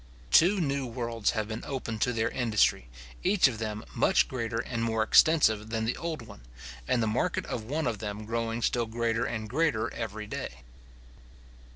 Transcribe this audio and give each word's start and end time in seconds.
Two 0.31 0.59
new 0.59 0.87
worlds 0.87 1.29
have 1.37 1.47
been 1.47 1.63
opened 1.63 2.01
to 2.01 2.11
their 2.11 2.31
industry, 2.31 2.87
each 3.23 3.47
of 3.47 3.59
them 3.59 3.85
much 3.93 4.27
greater 4.27 4.57
and 4.57 4.83
more 4.83 5.03
extensive 5.03 5.69
than 5.69 5.85
the 5.85 5.95
old 5.95 6.23
one, 6.23 6.41
and 6.87 7.03
the 7.03 7.05
market 7.05 7.45
of 7.45 7.65
one 7.65 7.85
of 7.85 7.99
them 7.99 8.25
growing 8.25 8.63
still 8.63 8.87
greater 8.87 9.25
and 9.25 9.47
greater 9.47 9.93
every 9.93 10.25
day. 10.25 10.63